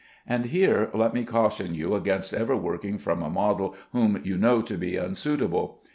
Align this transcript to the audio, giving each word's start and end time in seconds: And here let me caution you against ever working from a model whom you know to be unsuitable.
And 0.25 0.45
here 0.45 0.89
let 0.95 1.13
me 1.13 1.23
caution 1.23 1.75
you 1.75 1.93
against 1.93 2.33
ever 2.33 2.55
working 2.57 2.97
from 2.97 3.21
a 3.21 3.29
model 3.29 3.75
whom 3.91 4.19
you 4.23 4.35
know 4.35 4.63
to 4.63 4.75
be 4.75 4.95
unsuitable. 4.97 5.79